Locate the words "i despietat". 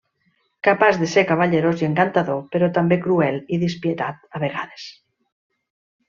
3.57-4.29